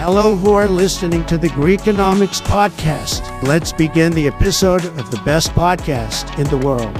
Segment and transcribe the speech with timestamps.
[0.00, 3.42] Hello, who are listening to the Greekonomics podcast.
[3.42, 6.96] Let's begin the episode of the best podcast in the world.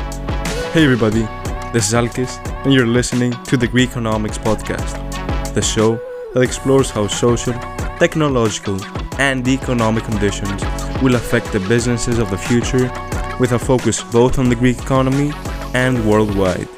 [0.74, 1.22] Hey everybody,
[1.72, 5.98] this is Alkis, and you're listening to the Greekonomics podcast, the show
[6.34, 7.54] that explores how social,
[7.98, 8.78] technological,
[9.18, 10.62] and the economic conditions
[11.02, 12.90] will affect the businesses of the future
[13.38, 15.32] with a focus both on the Greek economy
[15.74, 16.68] and worldwide.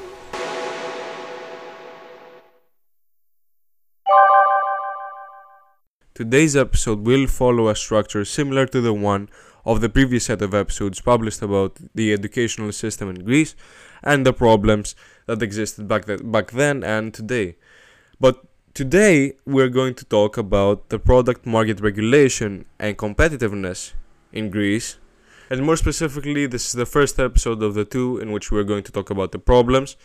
[6.15, 9.31] Today's episode will follow a structure similar to the one
[9.65, 13.55] of the previous set of episodes published about the educational system in Greece
[14.03, 14.95] and the problems
[15.27, 17.57] that existed back, back then and today.
[18.19, 23.95] But today we're going to talk about the product market regulation and competitiveness
[24.33, 24.99] in Greece.
[25.51, 28.85] And more specifically, this is the first episode of the two in which we're going
[28.85, 29.97] to talk about the problems.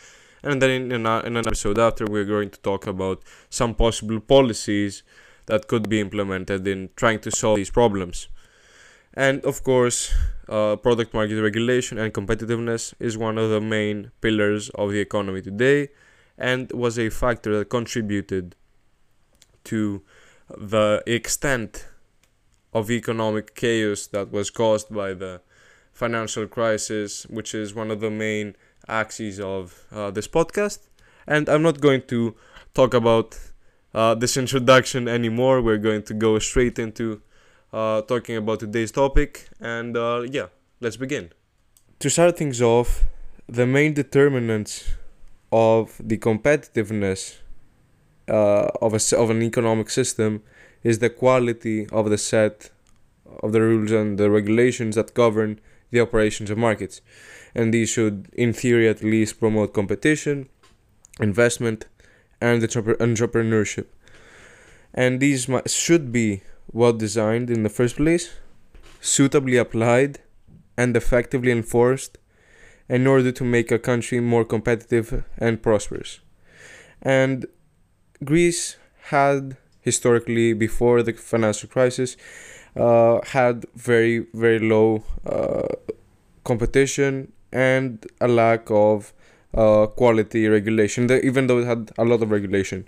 [0.41, 5.03] And then in, an episode after, we're going to talk about some possible policies
[5.45, 8.27] that could be implemented in trying to solve these problems.
[9.13, 10.13] And of course,
[10.49, 15.41] uh, product market regulation and competitiveness is one of the main pillars of the economy
[15.41, 15.89] today
[16.37, 18.55] and was a factor that contributed
[19.63, 20.01] to
[20.49, 21.87] the extent
[22.73, 25.41] of economic chaos that was caused by the
[25.93, 28.55] financial crisis, which is one of the main
[28.87, 30.79] axes of uh, this podcast.
[31.25, 32.35] And I'm not going to
[32.73, 33.39] talk about
[33.93, 35.61] uh, this introduction anymore.
[35.61, 37.21] We're going to go straight into
[37.71, 39.47] uh, talking about today's topic.
[39.59, 40.47] And uh, yeah,
[40.81, 41.31] let's begin.
[41.99, 43.05] To start things off,
[43.47, 44.91] the main determinants
[45.51, 47.37] of the competitiveness
[48.27, 50.41] uh, of, a, of an economic system
[50.83, 52.69] is the quality of the set
[53.41, 55.59] of the rules and the regulations that govern
[55.91, 57.01] the operations of markets.
[57.53, 60.49] And these should, in theory at least, promote competition,
[61.19, 61.85] investment,
[62.41, 63.85] and entrepreneurship.
[64.93, 68.33] And these should be well designed in the first place,
[69.01, 70.19] suitably applied,
[70.77, 72.17] and effectively enforced
[72.87, 76.19] in order to make a country more competitive and prosperous.
[77.01, 77.45] And
[78.23, 78.77] Greece
[79.09, 82.17] had historically, before the financial crisis,
[82.75, 85.67] uh, had very, very low uh,
[86.43, 89.13] competition and a lack of
[89.53, 92.87] uh, quality regulation, even though it had a lot of regulation.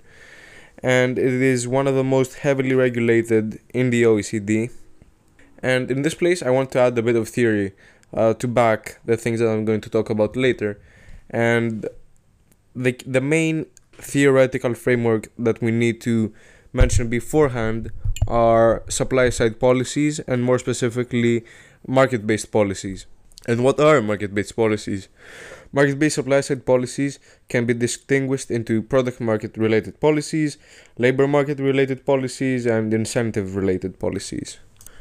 [0.82, 4.70] And it is one of the most heavily regulated in the OECD.
[5.60, 7.72] And in this place, I want to add a bit of theory
[8.14, 10.80] uh, to back the things that I'm going to talk about later.
[11.30, 11.86] And
[12.74, 16.32] the, the main theoretical framework that we need to
[16.72, 17.90] mention beforehand
[18.26, 21.44] are supply side policies and more specifically
[21.86, 23.06] market based policies.
[23.46, 25.08] And what are market based policies?
[25.72, 30.58] Market based supply side policies can be distinguished into product market related policies,
[30.98, 34.58] labor market related policies, and incentive related policies.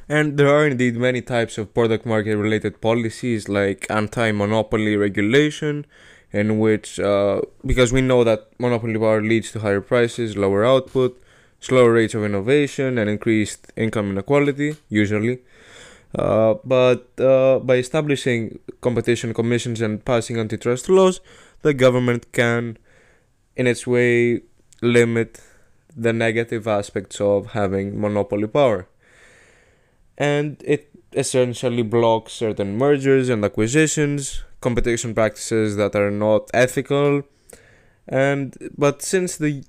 [0.10, 5.86] And there are indeed many types of product market related policies like anti monopoly regulation,
[6.32, 11.22] in which, uh, because we know that monopoly power leads to higher prices, lower output,
[11.60, 15.40] slower rates of innovation, and increased income inequality, usually.
[16.16, 21.20] Uh, but uh, by establishing competition commissions and passing antitrust laws,
[21.64, 22.78] the government can,
[23.58, 24.42] in its way,
[24.82, 25.42] limit
[25.96, 28.88] the negative aspects of having monopoly power.
[30.18, 37.24] And it essentially blocks certain mergers and acquisitions, competition practices that are not ethical.
[38.08, 39.64] And but since the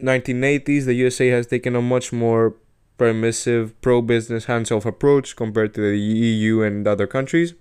[0.00, 2.54] 1980s, the USA has taken a much more
[2.96, 7.54] permissive, pro business, hands off approach compared to the EU and other countries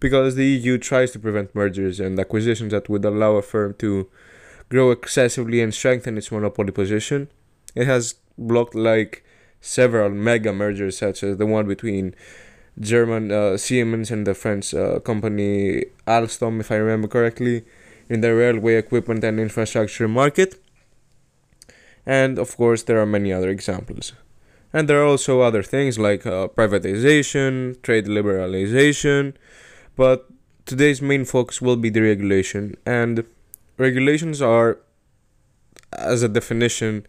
[0.00, 4.08] because the EU tries to prevent mergers and acquisitions that would allow a firm to
[4.68, 7.30] grow excessively and strengthen its monopoly position.
[7.74, 9.24] It has blocked like
[9.66, 12.14] several mega mergers, such as the one between
[12.78, 17.64] German uh, Siemens and the French uh, company Alstom, if I remember correctly,
[18.08, 20.62] in the railway equipment and infrastructure market.
[22.04, 24.12] And of course, there are many other examples.
[24.72, 29.34] And there are also other things like uh, privatization, trade liberalization,
[29.96, 30.28] but
[30.66, 32.76] today's main focus will be deregulation.
[32.84, 33.24] And
[33.78, 34.78] regulations are,
[35.92, 37.06] as a definition,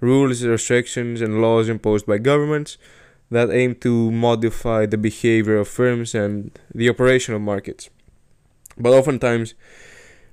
[0.00, 2.78] rules, restrictions, and laws imposed by governments
[3.30, 7.90] that aim to modify the behavior of firms and the operation of markets.
[8.78, 9.54] But oftentimes,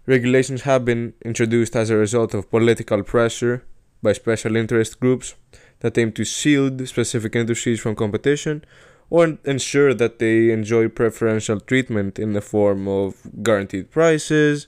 [0.05, 3.63] regulations have been introduced as a result of political pressure
[4.01, 5.35] by special interest groups
[5.79, 8.63] that aim to shield specific industries from competition
[9.09, 14.67] or ensure that they enjoy preferential treatment in the form of guaranteed prices,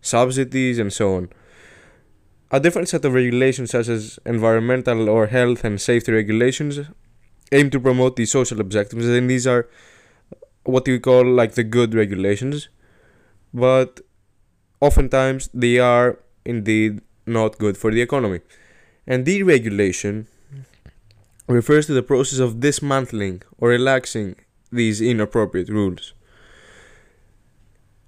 [0.00, 1.28] subsidies, and so on.
[2.54, 6.80] A different set of regulations, such as environmental or health and safety regulations,
[7.50, 9.68] aim to promote these social objectives, and these are
[10.64, 12.68] what we call like the good regulations,
[13.54, 14.00] but
[14.80, 18.40] oftentimes they are indeed not good for the economy.
[19.06, 20.26] And deregulation
[21.48, 24.36] refers to the process of dismantling or relaxing
[24.70, 26.12] these inappropriate rules.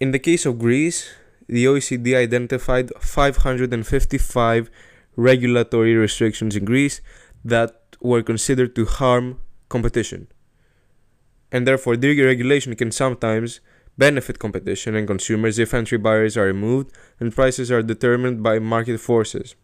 [0.01, 1.15] In the case of Greece,
[1.49, 4.71] the OECD identified 555
[5.17, 7.01] regulatory restrictions in Greece
[7.45, 10.29] that were considered to harm competition.
[11.53, 13.61] And therefore, deregulation can sometimes
[13.97, 18.99] benefit competition and consumers if entry barriers are removed and prices are determined by market
[18.99, 19.55] forces.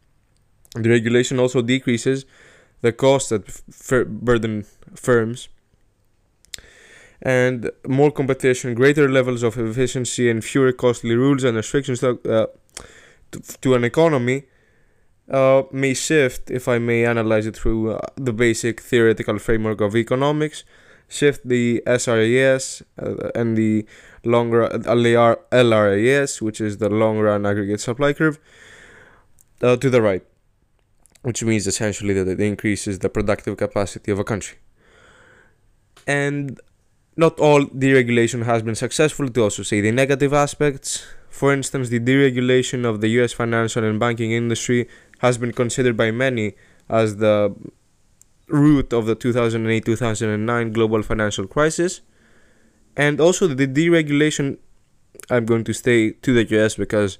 [0.74, 2.26] The regulation also decreases
[2.80, 5.48] the costs that f- burden firms
[7.22, 12.46] and more competition, greater levels of efficiency, and fewer costly rules and restrictions to, uh,
[13.30, 14.44] to, to, an economy
[15.30, 19.94] uh, may shift, if I may analyze it through uh, the basic theoretical framework of
[19.94, 20.64] economics,
[21.08, 23.86] shift the SRAS uh, and the
[24.24, 28.38] longer LRAS, which is the long run aggregate supply curve,
[29.62, 30.24] uh, to the right
[31.22, 34.58] which means essentially that it increases the productive capacity of a country.
[36.06, 36.58] And
[37.20, 41.06] not all deregulation has been successful, to also say the negative aspects.
[41.28, 44.88] For instance, the deregulation of the US financial and banking industry
[45.18, 46.46] has been considered by many
[46.88, 47.54] as the
[48.48, 52.00] root of the 2008 2009 global financial crisis.
[52.96, 54.58] And also, the deregulation,
[55.30, 57.18] I'm going to stay to the US because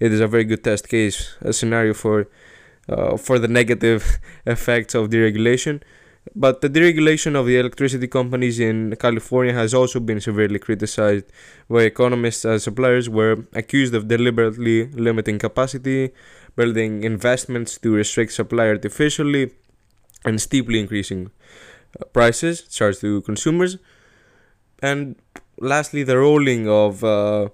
[0.00, 2.28] it is a very good test case, a scenario for
[2.88, 5.82] uh, for the negative effects of deregulation.
[6.34, 11.26] But the deregulation of the electricity companies in California has also been severely criticized,
[11.68, 16.12] where economists and suppliers were accused of deliberately limiting capacity,
[16.56, 19.52] building investments to restrict supply artificially,
[20.24, 21.30] and steeply increasing
[22.00, 23.76] uh, prices charged to consumers.
[24.82, 25.16] And
[25.58, 27.48] lastly, the rolling of uh,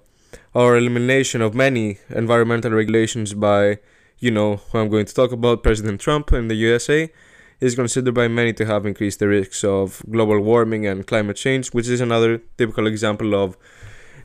[0.53, 3.79] or elimination of many environmental regulations by
[4.19, 7.11] you know who I'm going to talk about, President Trump in the USA,
[7.61, 11.69] is considered by many to have increased the risks of global warming and climate change,
[11.69, 13.55] which is another typical example of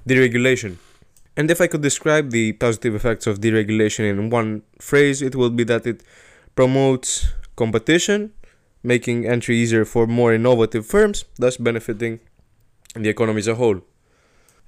[0.09, 0.77] deregulation.
[1.37, 5.55] And if I could describe the positive effects of deregulation in one phrase, it would
[5.55, 6.03] be that it
[6.55, 8.33] promotes competition,
[8.83, 12.21] making entry easier for more innovative firms, thus benefiting
[12.95, 13.83] the economy as a whole.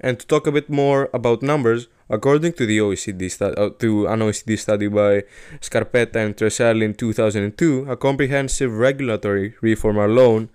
[0.01, 4.07] And to talk a bit more about numbers, according to the OECD stu- uh, to
[4.07, 5.25] an OECD study by
[5.61, 10.51] Scarpetta and Tressel in 2002, a comprehensive regulatory reform alone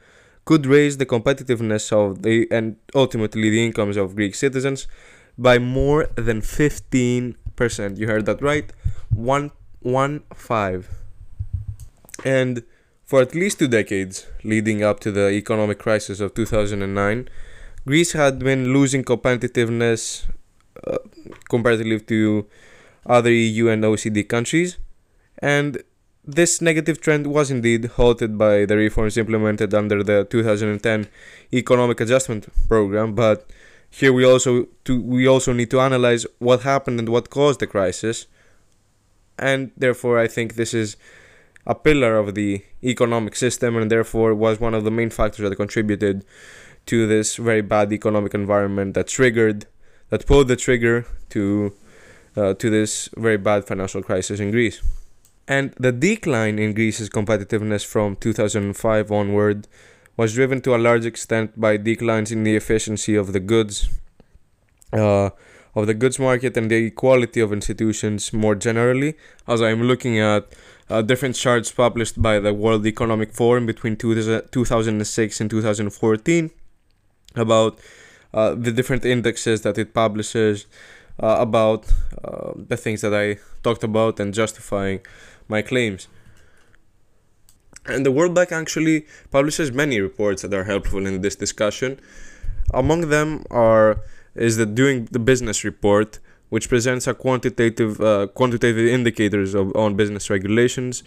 [0.46, 4.88] could raise the competitiveness of the and ultimately the incomes of Greek citizens
[5.38, 7.36] by more than 15%.
[7.98, 8.72] You heard that right?
[9.10, 10.90] One one five.
[12.24, 12.64] And
[13.04, 17.30] for at least two decades leading up to the economic crisis of 2009,
[17.86, 20.26] Greece had been losing competitiveness
[20.88, 20.98] uh,
[21.50, 22.46] comparatively to
[23.06, 24.78] other EU and OECD countries,
[25.40, 25.84] and
[26.26, 31.08] this negative trend was indeed halted by the reforms implemented under the 2010
[31.52, 33.14] Economic Adjustment Program.
[33.14, 33.50] But
[33.90, 37.68] here we also to, we also need to analyze what happened and what caused the
[37.68, 38.28] crisis,
[39.38, 40.96] and therefore I think this is
[41.68, 45.56] a pillar of the economic system, and therefore was one of the main factors that
[45.58, 46.24] contributed
[46.86, 49.66] to this very bad economic environment that triggered
[50.10, 51.74] that pulled the trigger to
[52.36, 54.82] uh, to this very bad financial crisis in Greece.
[55.48, 59.68] And the decline in Greece's competitiveness from 2005 onward
[60.16, 63.90] was driven to a large extent by declines in the efficiency of the goods
[64.94, 65.32] uh,
[65.76, 69.16] of the goods market and the quality of institutions more generally.
[69.48, 70.46] As I'm looking at
[70.90, 76.52] uh, different charts published by the World Economic Forum between 2006 and 2014
[77.36, 77.80] about
[78.34, 80.66] uh, the different indexes that it publishes
[81.22, 81.92] uh, about
[82.24, 85.02] uh, the things that I talked about and justifying
[85.48, 86.08] my claims.
[87.86, 92.00] And the World Bank actually publishes many reports that are helpful in this discussion.
[92.74, 94.00] Among them are
[94.36, 99.96] is the Doing the Business report, which presents a quantitative uh, quantitative indicators of on
[99.96, 101.04] business regulations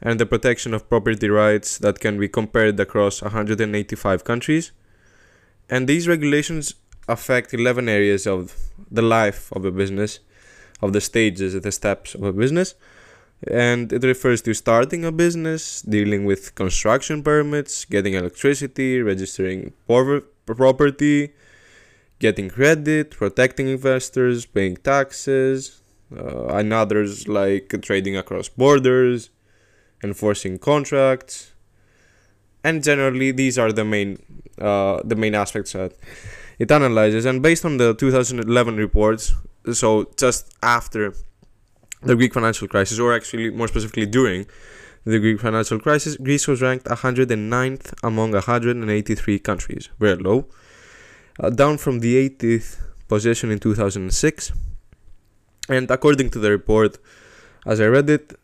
[0.00, 4.72] and the protection of property rights that can be compared across 185 countries
[5.70, 6.74] and these regulations
[7.08, 8.54] affect 11 areas of
[8.90, 10.20] the life of a business
[10.82, 12.74] of the stages the steps of a business.
[13.46, 21.32] And it refers to starting a business, dealing with construction permits, getting electricity, registering property,
[22.18, 25.80] getting credit, protecting investors, paying taxes,
[26.14, 29.30] uh, and others like trading across borders,
[30.04, 31.52] enforcing contracts,
[32.64, 34.18] and generally these are the main
[34.60, 35.92] uh, the main aspects that
[36.58, 37.24] it analyzes.
[37.24, 39.32] And based on the 2011 reports,
[39.72, 41.14] so just after
[42.02, 44.46] the Greek financial crisis, or actually more specifically during
[45.04, 50.46] the Greek financial crisis, Greece was ranked 109th among 183 countries, very low,
[51.38, 54.52] uh, down from the 80th position in 2006.
[55.68, 56.98] And according to the report,
[57.64, 58.38] as I read it,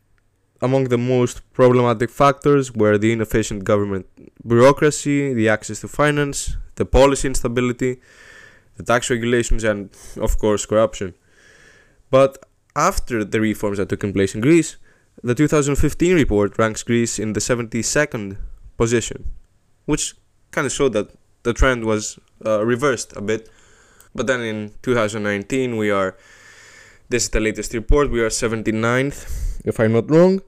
[0.62, 4.06] among the most problematic factors were the inefficient government
[4.46, 8.00] bureaucracy, the access to finance, the policy instability,
[8.76, 11.14] the tax regulations, and of course corruption.
[12.10, 14.76] But after the reforms that took place in Greece,
[15.22, 18.36] the 2015 report ranks Greece in the 72nd
[18.76, 19.30] position,
[19.86, 20.14] which
[20.50, 21.10] kind of showed that
[21.42, 23.48] the trend was uh, reversed a bit.
[24.14, 26.16] But then in 2019, we are,
[27.08, 30.42] this is the latest report, we are 79th, if I'm not wrong.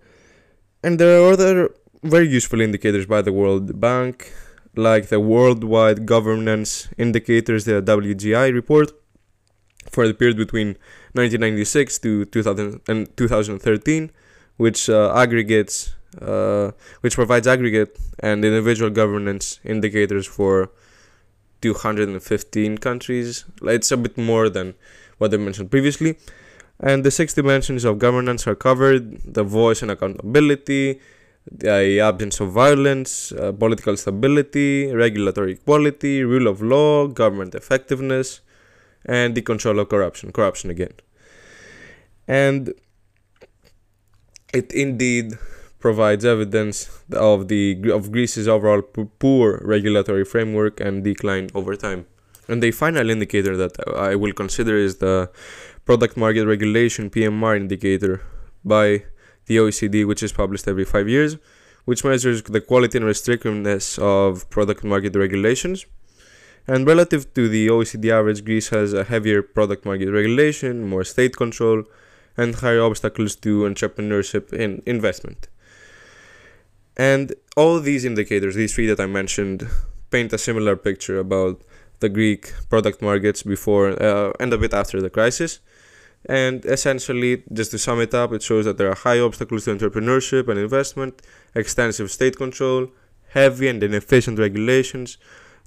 [0.82, 1.70] And there are other
[2.02, 4.32] very useful indicators by the World Bank,
[4.74, 8.92] like the Worldwide Governance Indicators, the WGI report,
[9.90, 10.68] for the period between
[11.12, 14.10] 1996 to 2000 and 2013,
[14.56, 20.70] which uh, aggregates, uh, which provides aggregate and individual governance indicators for
[21.60, 23.44] 215 countries.
[23.62, 24.74] It's a bit more than
[25.18, 26.16] what I mentioned previously.
[26.80, 31.00] And the six dimensions of governance are covered the voice and accountability,
[31.50, 38.40] the absence of violence, uh, political stability, regulatory equality, rule of law, government effectiveness,
[39.04, 40.30] and the control of corruption.
[40.30, 40.92] Corruption again.
[42.28, 42.75] And
[44.52, 45.32] it indeed
[45.78, 52.06] provides evidence of the of Greece's overall poor regulatory framework and decline over time.
[52.48, 55.30] And the final indicator that I will consider is the
[55.84, 58.22] Product Market Regulation PMR indicator
[58.64, 59.04] by
[59.46, 61.36] the OECD, which is published every five years,
[61.84, 65.86] which measures the quality and restrictiveness of product market regulations.
[66.66, 71.34] And relative to the OECD average, Greece has a heavier product market regulation, more state
[71.36, 71.84] control,
[72.36, 75.48] and higher obstacles to entrepreneurship and investment.
[76.96, 79.66] And all these indicators, these three that I mentioned,
[80.10, 81.62] paint a similar picture about
[82.00, 85.60] the Greek product markets before uh, and a bit after the crisis.
[86.26, 89.74] And essentially, just to sum it up, it shows that there are high obstacles to
[89.74, 91.22] entrepreneurship and investment,
[91.54, 92.88] extensive state control,
[93.30, 95.18] heavy and inefficient regulations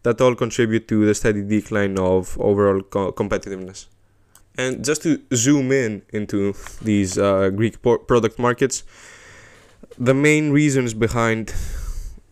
[0.03, 3.87] that all contribute to the steady decline of overall co- competitiveness.
[4.57, 8.83] And just to zoom in into these uh, Greek por- product markets,
[9.97, 11.53] the main reasons behind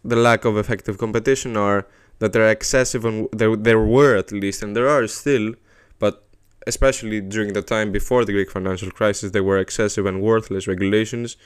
[0.04, 1.88] the lack of effective competition are
[2.20, 5.54] that there are excessive and there there were at least and there are still
[6.00, 6.24] but
[6.68, 11.38] especially during the time before the Greek financial crisis, there were excessive and worthless regulations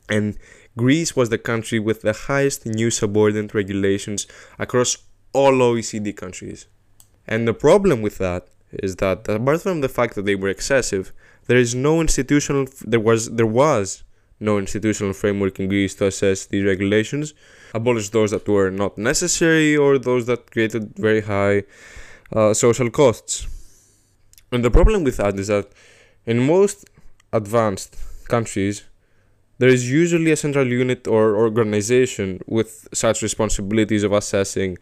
[0.09, 0.37] And
[0.77, 4.27] Greece was the country with the highest new subordinate regulations
[4.59, 4.97] across
[5.33, 6.67] all OECD countries.
[7.27, 11.11] And the problem with that is that apart from the fact that they were excessive,
[11.47, 14.03] there is no institutional there was there was
[14.39, 17.33] no institutional framework in Greece to assess these regulations,
[17.73, 21.63] abolish those that were not necessary or those that created very high
[22.33, 23.47] uh, social costs.
[24.51, 25.69] And the problem with that is that
[26.25, 26.85] in most
[27.33, 27.95] advanced
[28.27, 28.83] countries,
[29.57, 34.77] there is usually a central unit or organization with such responsibilities of assessing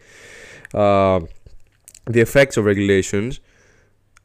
[0.72, 1.20] uh,
[2.06, 3.40] the effects of regulations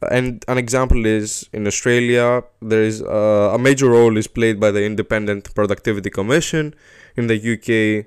[0.01, 4.71] and an example is in Australia, there is uh, a major role is played by
[4.71, 6.73] the Independent Productivity Commission.
[7.17, 8.05] In the UK,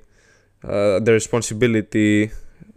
[0.65, 2.31] uh, the responsibility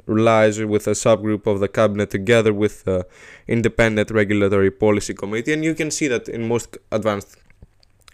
[0.08, 3.08] lies with a subgroup of the cabinet together with the
[3.48, 7.38] Independent Regulatory Policy Committee, and you can see that in most advanced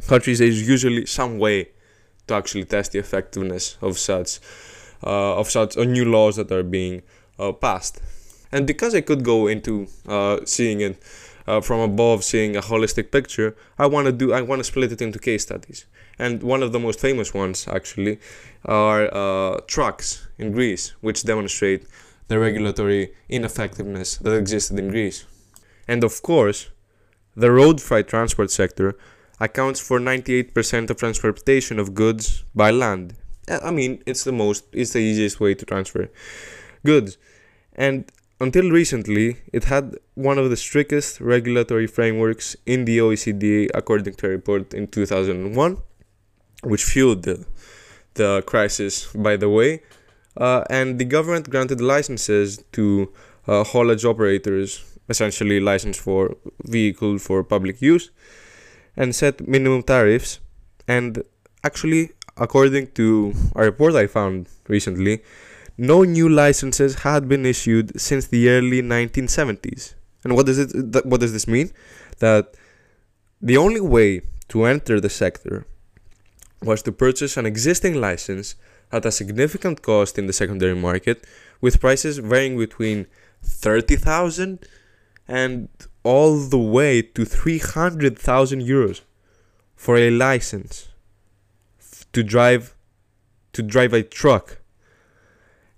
[0.08, 1.70] countries there is usually some way
[2.28, 4.40] to actually test the effectiveness of such
[5.04, 7.02] uh, of such uh, new laws that are being
[7.40, 8.02] uh, passed.
[8.52, 11.02] And because I could go into uh, seeing it
[11.48, 14.92] uh, from above, seeing a holistic picture, I want to do I want to split
[14.92, 15.86] it into case studies.
[16.20, 18.20] And one of the most famous ones actually
[18.66, 21.88] are uh, trucks in Greece, which demonstrate
[22.28, 25.26] the regulatory ineffectiveness that existed in Greece.
[25.88, 26.70] And of course,
[27.36, 28.98] the road freight transport sector
[29.40, 33.16] accounts for 98% of transportation of goods by land.
[33.50, 36.10] I mean, it's the most, it's the easiest way to transfer
[36.86, 37.18] goods.
[37.74, 38.10] And
[38.42, 44.26] until recently, it had one of the strictest regulatory frameworks in the OECD, according to
[44.26, 45.78] a report in 2001,
[46.64, 47.46] which fueled the,
[48.16, 49.84] the crisis, by the way.
[50.36, 53.14] Uh, and the government granted licenses to
[53.48, 58.10] uh, haulage operators, essentially license for vehicle for public use,
[58.98, 60.40] and set minimum tariffs.
[60.88, 61.24] And
[61.64, 65.22] actually, according to a report I found recently,
[65.82, 69.96] no new licenses had been issued since the early 1970s.
[70.24, 70.70] And what does it
[71.06, 71.72] what does this mean?
[72.20, 72.54] That
[73.42, 75.66] the only way to enter the sector
[76.62, 78.54] was to purchase an existing license
[78.92, 81.26] at a significant cost in the secondary market
[81.62, 83.08] with prices varying between
[83.42, 84.60] 30,000
[85.28, 85.68] and
[86.04, 89.02] all the way to 300,000 euros
[89.76, 90.90] for a license
[92.14, 92.76] to drive
[93.54, 94.61] to drive a truck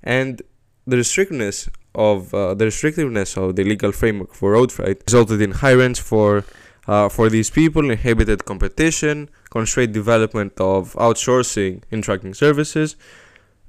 [0.04, 0.42] and
[0.86, 5.52] the restrictiveness of uh, the restrictiveness of the legal framework for road freight resulted in
[5.52, 6.44] high rents for
[6.88, 12.98] uh, for these people, inhibited competition, constrained development of outsourcing in trucking services,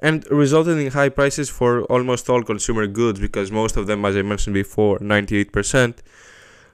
[0.00, 4.16] and resulted in high prices for almost all consumer goods because most of them, as
[4.16, 5.98] I mentioned before, 98%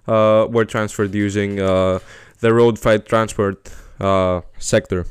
[0.09, 1.99] uh, were transferred using uh,
[2.41, 5.07] the road freight transport uh, sector.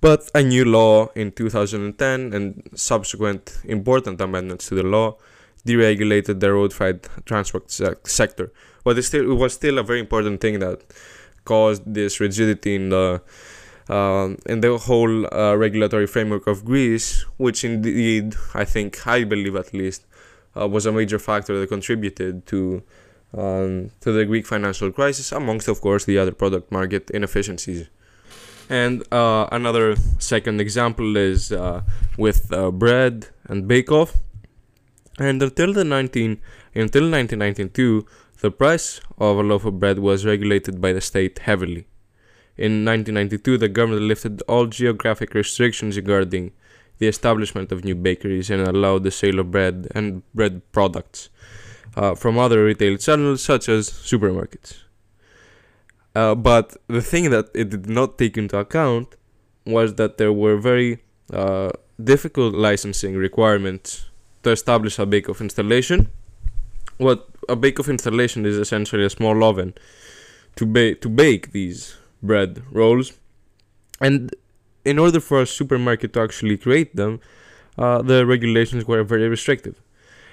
[0.00, 5.16] But a new law in 2010 and subsequent important amendments to the law
[5.66, 8.52] deregulated the road freight transport se- sector.
[8.84, 10.82] But it, still, it was still a very important thing that
[11.44, 13.22] caused this rigidity in the
[13.88, 19.54] uh, in the whole uh, regulatory framework of Greece, which indeed I think I believe
[19.54, 20.04] at least
[20.58, 22.82] uh, was a major factor that contributed to
[23.36, 27.88] um, to the Greek financial crisis, amongst of course the other product market inefficiencies.
[28.68, 31.82] And uh, another second example is uh,
[32.18, 34.16] with uh, bread and bake off.
[35.18, 36.40] And until the 19
[36.74, 38.06] until 1992,
[38.40, 41.86] the price of a loaf of bread was regulated by the state heavily.
[42.58, 46.52] In 1992, the government lifted all geographic restrictions regarding
[46.98, 51.28] the establishment of new bakeries and allowed the sale of bread and bread products
[51.96, 54.85] uh, from other retail channels such as supermarkets.
[56.16, 59.08] Uh, but the thing that it did not take into account
[59.66, 60.92] was that there were very
[61.40, 61.70] uh,
[62.12, 63.88] difficult licensing requirements
[64.42, 66.08] to establish a bake-off installation.
[66.96, 69.74] What a bake-off installation is essentially a small oven
[70.58, 73.12] to bake to bake these bread rolls,
[74.00, 74.34] and
[74.84, 77.20] in order for a supermarket to actually create them,
[77.76, 79.76] uh, the regulations were very restrictive.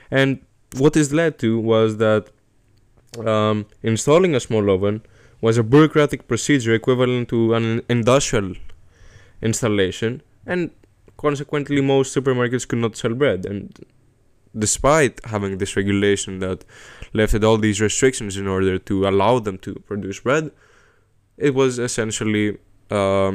[0.09, 0.29] And
[0.77, 2.23] what this led to was that
[3.27, 5.01] um, installing a small oven
[5.43, 8.53] was a bureaucratic procedure equivalent to an industrial
[9.41, 10.71] installation, and
[11.17, 13.45] consequently, most supermarkets could not sell bread.
[13.45, 13.77] And
[14.57, 16.63] despite having this regulation that
[17.11, 20.49] lifted all these restrictions in order to allow them to produce bread,
[21.37, 22.57] it was essentially
[22.89, 23.33] uh,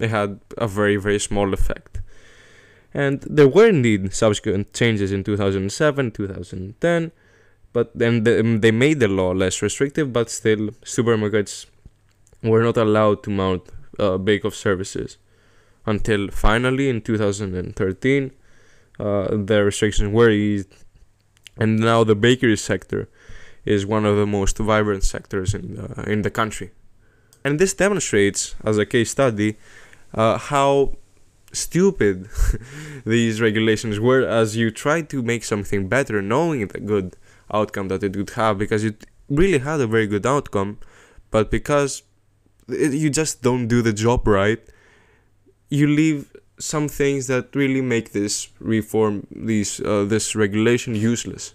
[0.00, 2.00] it had a very very small effect.
[2.92, 7.12] And there were indeed subsequent changes in 2007, 2010
[7.74, 11.66] but then they, um, they made the law less restrictive, but still supermarkets
[12.42, 13.62] were not allowed to mount
[13.98, 15.18] uh, bake-off services
[15.84, 18.30] until finally in 2013
[18.98, 20.72] uh, the restrictions were eased,
[21.56, 23.08] and now the bakery sector
[23.64, 26.70] is one of the most vibrant sectors in the, in the country.
[27.44, 29.56] And this demonstrates, as a case study,
[30.14, 30.96] uh, how
[31.52, 32.28] stupid
[33.04, 37.16] these regulations were as you try to make something better knowing the good
[37.52, 40.78] outcome that it would have because it really had a very good outcome,
[41.30, 42.02] but because
[42.68, 44.60] it, you just don't do the job right,
[45.70, 51.54] you leave some things that really make this reform, these uh, this regulation useless.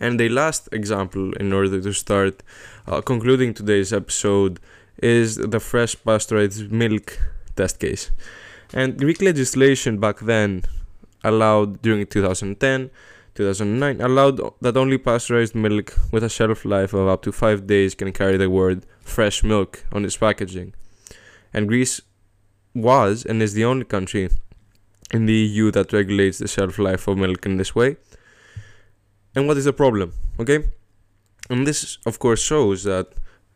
[0.00, 2.42] And the last example, in order to start
[2.86, 4.60] uh, concluding today's episode,
[5.02, 7.18] is the fresh pasteurized milk
[7.56, 8.10] test case.
[8.72, 10.62] And Greek legislation back then
[11.24, 12.90] allowed, during 2010,
[13.38, 17.94] 2009, allowed that only pasteurized milk with a shelf life of up to 5 days
[17.94, 20.74] can carry the word fresh milk on its packaging.
[21.54, 22.00] And Greece
[22.74, 24.28] was and is the only country
[25.12, 27.96] in the EU that regulates the shelf life of milk in this way.
[29.34, 30.12] And what is the problem?
[30.38, 30.68] Okay?
[31.48, 33.06] And this, of course, shows that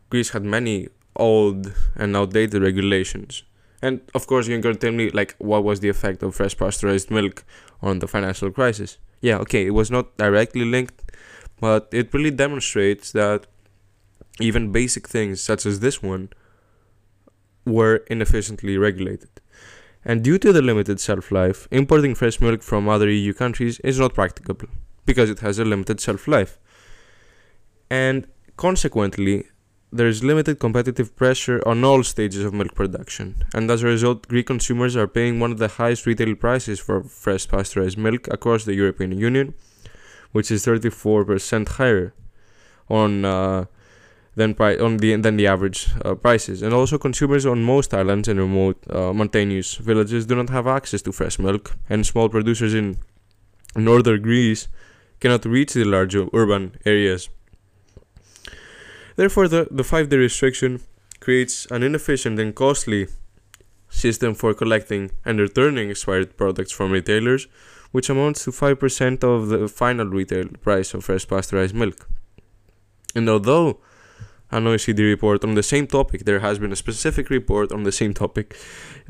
[0.09, 3.43] Greece had many old and outdated regulations.
[3.81, 7.11] And of course, going to tell me, like, what was the effect of fresh pasteurized
[7.11, 7.43] milk
[7.81, 8.97] on the financial crisis?
[9.23, 11.01] Yeah, okay, it was not directly linked,
[11.61, 13.47] but it really demonstrates that
[14.41, 16.29] even basic things such as this one
[17.65, 19.29] were inefficiently regulated.
[20.03, 23.97] And due to the limited shelf life, importing fresh milk from other EU countries is
[23.97, 24.67] not practicable
[25.05, 26.59] because it has a limited shelf life.
[27.89, 29.45] And consequently,
[29.93, 34.27] there is limited competitive pressure on all stages of milk production, and as a result,
[34.27, 38.65] Greek consumers are paying one of the highest retail prices for fresh pasteurized milk across
[38.65, 39.53] the European Union,
[40.31, 42.13] which is 34% higher
[42.89, 43.65] on uh,
[44.35, 46.63] than pri- on the than the average uh, prices.
[46.63, 51.01] And also, consumers on most islands and remote uh, mountainous villages do not have access
[51.03, 52.97] to fresh milk, and small producers in
[53.75, 54.67] northern Greece
[55.19, 57.29] cannot reach the larger urban areas.
[59.15, 60.81] Therefore, the, the five day restriction
[61.19, 63.07] creates an inefficient and costly
[63.89, 67.47] system for collecting and returning expired products from retailers,
[67.91, 72.07] which amounts to 5% of the final retail price of fresh pasteurized milk.
[73.15, 73.79] And although
[74.51, 77.91] an OECD report on the same topic, there has been a specific report on the
[77.91, 78.55] same topic,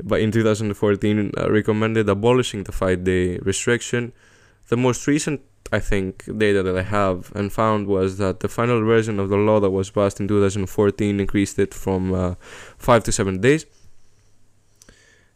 [0.02, 4.12] but in 2014 uh, recommended abolishing the five day restriction.
[4.68, 5.40] The most recent
[5.72, 9.36] I think, data that I have and found was that the final version of the
[9.36, 12.34] law that was passed in 2014 increased it from uh,
[12.78, 13.66] five to seven days.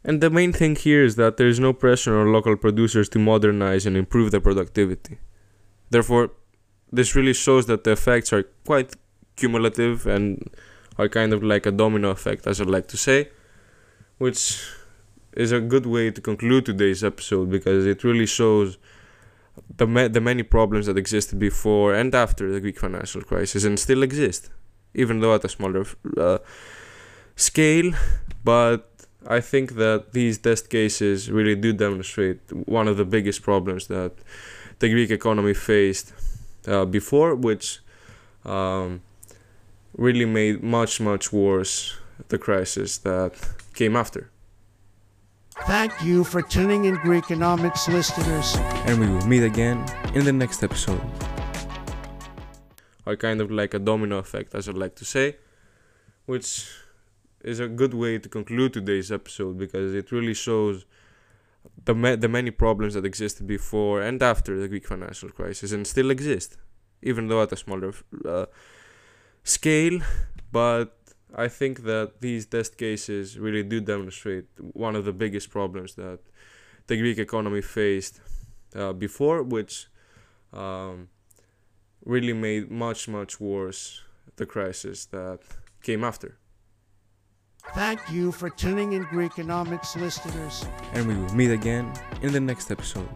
[0.03, 3.19] And the main thing here is that there is no pressure on local producers to
[3.19, 5.17] modernize and improve their productivity.
[5.89, 6.31] Therefore,
[6.91, 8.95] this really shows that the effects are quite
[9.35, 10.49] cumulative and
[10.97, 13.29] are kind of like a domino effect, as I like to say,
[14.19, 14.63] which
[15.33, 18.77] is a good way to conclude today's episode because it really shows
[19.77, 23.79] the ma- the many problems that existed before and after the Greek financial crisis and
[23.79, 24.49] still exist,
[24.93, 25.85] even though at a smaller
[26.17, 26.39] uh,
[27.35, 27.93] scale.
[28.43, 28.89] But
[29.27, 34.13] I think that these test cases really do demonstrate one of the biggest problems that
[34.79, 36.13] the Greek economy faced
[36.67, 37.79] uh, before, which
[38.45, 39.01] um,
[39.97, 41.97] really made much much worse
[42.29, 43.33] the crisis that
[43.73, 44.29] came after.
[45.65, 48.55] Thank you for tuning in Greekonomics listeners.
[48.85, 51.01] And we will meet again in the next episode.
[53.05, 55.37] Are kind of like a domino effect, as I like to say,
[56.25, 56.67] which
[57.41, 60.85] is a good way to conclude today's episode because it really shows
[61.85, 65.85] the ma- the many problems that existed before and after the Greek financial crisis and
[65.85, 66.57] still exist,
[67.01, 67.93] even though at a smaller
[68.25, 68.45] uh,
[69.43, 69.99] scale.
[70.51, 70.98] But
[71.35, 76.19] I think that these test cases really do demonstrate one of the biggest problems that
[76.87, 78.19] the Greek economy faced
[78.75, 79.87] uh, before, which
[80.53, 81.09] um,
[82.03, 84.01] really made much, much worse
[84.37, 85.39] the crisis that
[85.83, 86.37] came after.
[87.75, 90.65] Thank you for tuning in Greekonomics listeners.
[90.93, 93.09] And we will meet again in the next episode.